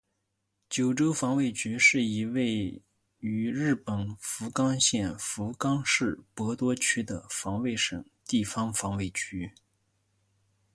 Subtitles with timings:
[0.67, 2.81] 九州防卫局是一位
[3.19, 9.51] 于日本福冈县福冈市博多区的防卫省地方防卫局。